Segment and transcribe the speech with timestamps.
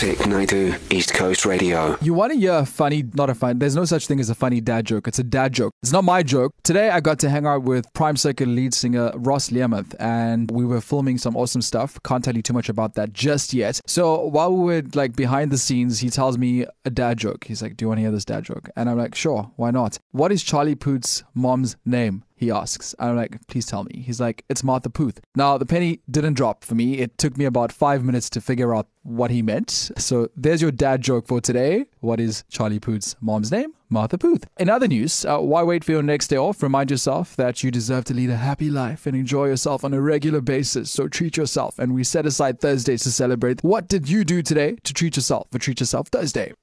[0.00, 1.98] Vic Naidu, East Coast Radio.
[2.00, 4.34] You want to hear a funny, not a funny, there's no such thing as a
[4.34, 5.06] funny dad joke.
[5.06, 5.74] It's a dad joke.
[5.82, 6.54] It's not my joke.
[6.62, 10.64] Today I got to hang out with Prime Circuit lead singer Ross Learmonth and we
[10.64, 11.98] were filming some awesome stuff.
[12.02, 13.78] Can't tell you too much about that just yet.
[13.86, 17.44] So while we were like behind the scenes, he tells me a dad joke.
[17.44, 18.70] He's like, Do you want to hear this dad joke?
[18.76, 19.98] And I'm like, Sure, why not?
[20.12, 22.24] What is Charlie Puth's mom's name?
[22.40, 22.94] He asks.
[22.98, 24.00] I'm like, please tell me.
[24.00, 25.20] He's like, it's Martha Puth.
[25.36, 26.94] Now, the penny didn't drop for me.
[26.94, 29.90] It took me about five minutes to figure out what he meant.
[29.98, 31.84] So there's your dad joke for today.
[32.00, 33.74] What is Charlie Puth's mom's name?
[33.90, 34.46] Martha Puth.
[34.58, 36.62] In other news, uh, why wait for your next day off?
[36.62, 40.00] Remind yourself that you deserve to lead a happy life and enjoy yourself on a
[40.00, 40.90] regular basis.
[40.90, 41.78] So treat yourself.
[41.78, 43.62] And we set aside Thursdays to celebrate.
[43.62, 46.54] What did you do today to treat yourself for Treat Yourself Thursday?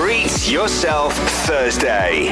[0.00, 1.12] Treat Yourself
[1.46, 2.30] Thursday.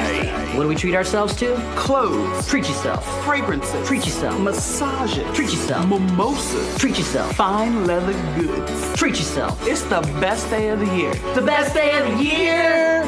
[0.56, 1.54] What do we treat ourselves to?
[1.76, 3.04] Clothes, Treat yourself.
[3.26, 4.40] fragrances, Treat yourself.
[4.40, 5.86] massages, Treat yourself.
[5.86, 7.36] mimosas, Treat yourself.
[7.36, 8.72] fine leather goods.
[8.96, 9.54] Treat yourself.
[9.68, 11.12] It's the best day of the year.
[11.34, 13.02] The best day of the year.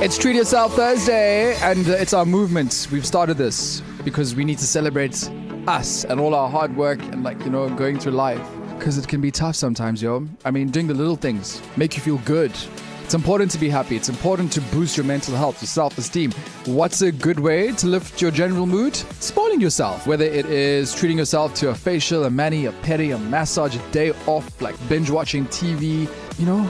[0.00, 2.86] It's Treat Yourself Thursday, and uh, it's our movement.
[2.92, 5.28] We've started this because we need to celebrate
[5.66, 8.40] us and all our hard work and, like, you know, going through life.
[8.78, 10.28] Because it can be tough sometimes, yo.
[10.44, 12.52] I mean, doing the little things make you feel good.
[13.04, 13.96] It's important to be happy.
[13.96, 16.32] It's important to boost your mental health, your self esteem.
[16.64, 18.96] What's a good way to lift your general mood?
[18.96, 20.06] Spoiling yourself.
[20.06, 23.90] Whether it is treating yourself to a facial, a mani, a pedi, a massage, a
[23.90, 26.68] day off, like binge watching TV, you know,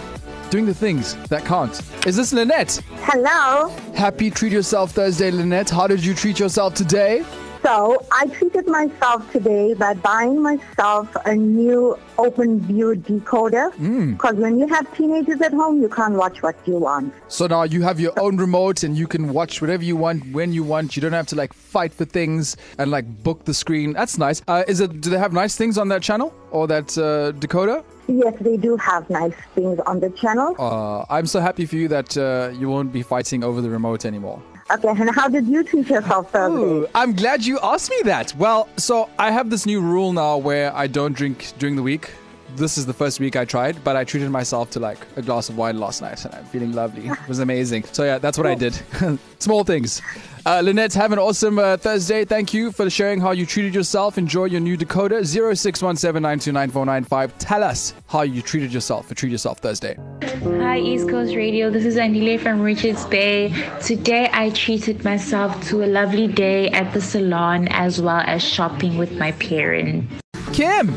[0.50, 1.80] doing the things that count.
[2.04, 2.82] Is this Lynette?
[2.96, 3.68] Hello.
[3.94, 5.70] Happy Treat Yourself Thursday, Lynette.
[5.70, 7.24] How did you treat yourself today?
[7.64, 13.72] So I treated myself today by buying myself a new Openview decoder.
[14.10, 17.14] Because when you have teenagers at home, you can't watch what you want.
[17.28, 20.52] So now you have your own remote and you can watch whatever you want when
[20.52, 20.94] you want.
[20.94, 23.94] You don't have to like fight for things and like book the screen.
[23.94, 24.42] That's nice.
[24.46, 25.00] Uh, is it?
[25.00, 27.82] Do they have nice things on that channel or that uh, decoder?
[28.08, 30.54] Yes, they do have nice things on the channel.
[30.58, 34.04] Uh, I'm so happy for you that uh, you won't be fighting over the remote
[34.04, 34.42] anymore.
[34.70, 36.56] Okay, and how did you treat yourself Thursday?
[36.58, 38.34] Ooh, I'm glad you asked me that.
[38.36, 42.10] Well, so I have this new rule now where I don't drink during the week.
[42.56, 45.48] This is the first week I tried, but I treated myself to like a glass
[45.48, 47.08] of wine last night and I'm feeling lovely.
[47.24, 47.84] It was amazing.
[47.84, 48.78] So, yeah, that's what I did.
[49.38, 50.02] Small things.
[50.46, 52.26] Uh, Lynette, have an awesome uh, Thursday.
[52.26, 54.18] Thank you for sharing how you treated yourself.
[54.18, 55.22] Enjoy your new decoder.
[55.22, 57.32] 0617929495.
[57.38, 59.96] Tell us how you treated yourself for Treat Yourself Thursday.
[60.22, 61.70] Hi, East Coast Radio.
[61.70, 63.54] This is Anile from Richards Bay.
[63.80, 68.98] Today, I treated myself to a lovely day at the salon as well as shopping
[68.98, 70.12] with my parents.
[70.52, 70.94] Kim,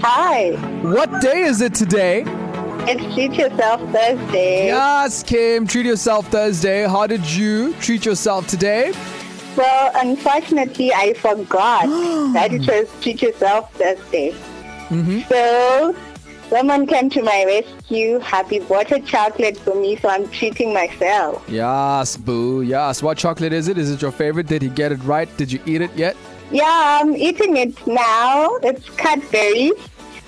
[0.00, 2.22] Hi, what day is it today?
[2.86, 4.66] it's Treat Yourself Thursday.
[4.66, 6.86] Yes, Kim, treat yourself Thursday.
[6.86, 8.92] How did you treat yourself today?
[9.56, 11.86] Well, unfortunately, I forgot
[12.32, 14.30] that it was Treat Yourself Thursday.
[14.88, 15.20] Mm-hmm.
[15.28, 15.96] So,
[16.48, 18.20] someone came to my rescue.
[18.20, 21.44] Happy bought a chocolate for me, so I'm treating myself.
[21.48, 22.62] Yes, boo.
[22.62, 23.02] Yes.
[23.02, 23.76] What chocolate is it?
[23.76, 24.46] Is it your favorite?
[24.46, 25.28] Did he get it right?
[25.36, 26.16] Did you eat it yet?
[26.50, 28.56] Yeah, I'm eating it now.
[28.62, 29.72] It's Cadbury.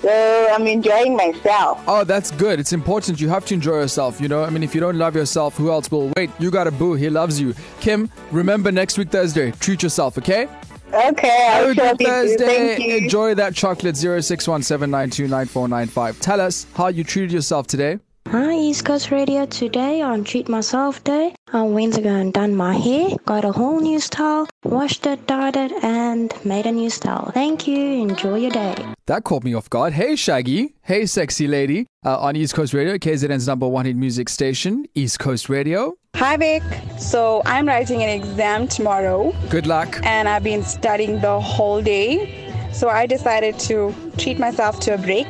[0.01, 1.79] So I'm enjoying myself.
[1.87, 2.59] Oh, that's good.
[2.59, 3.21] It's important.
[3.21, 4.19] You have to enjoy yourself.
[4.19, 6.11] You know, I mean, if you don't love yourself, who else will?
[6.17, 6.95] Wait, you got a boo.
[6.95, 7.53] He loves you.
[7.81, 9.51] Kim, remember next week Thursday.
[9.51, 10.47] Treat yourself, okay?
[10.91, 12.05] Okay, I'll a surely good do.
[12.05, 12.45] Thursday.
[12.45, 12.95] Thank you.
[12.97, 13.93] Enjoy that chocolate.
[13.95, 16.19] 0617929495.
[16.19, 17.99] Tell us how you treated yourself today.
[18.31, 19.45] Hi, East Coast Radio.
[19.45, 23.51] Today on Treat Myself Day, I went to go and done my hair, got a
[23.51, 27.31] whole new style, washed it, dyed it, and made a new style.
[27.33, 27.77] Thank you.
[27.77, 28.75] Enjoy your day.
[29.07, 29.91] That caught me off guard.
[29.93, 30.73] Hey, Shaggy.
[30.83, 31.87] Hey, sexy lady.
[32.05, 35.95] Uh, on East Coast Radio, KZN's number one hit music station, East Coast Radio.
[36.15, 36.63] Hi Vic.
[36.99, 39.99] So I'm writing an exam tomorrow Good luck.
[40.03, 42.47] and I've been studying the whole day.
[42.71, 45.27] So I decided to treat myself to a break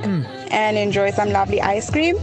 [0.52, 2.16] and enjoy some lovely ice cream.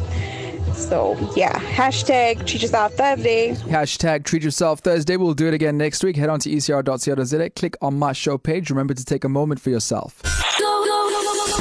[0.79, 3.53] So yeah, hashtag treat yourself Thursday.
[3.53, 5.17] Hashtag treat yourself Thursday.
[5.17, 6.17] We'll do it again next week.
[6.17, 7.51] Head on to ecr.co.za.
[7.51, 8.71] Click on my show page.
[8.71, 10.23] Remember to take a moment for yourself.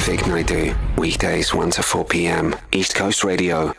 [0.01, 2.55] Vic Naidu, weekdays 1 to 4 p.m.
[2.71, 3.73] East Coast Radio.